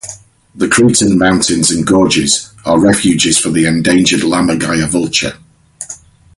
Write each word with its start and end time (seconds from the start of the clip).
The 0.55 0.67
Cretan 0.67 1.15
mountains 1.19 1.69
and 1.69 1.85
gorges 1.85 2.49
are 2.65 2.79
refuges 2.79 3.37
for 3.37 3.51
the 3.51 3.67
endangered 3.67 4.21
lammergeier 4.23 4.87
vulture. 4.89 5.37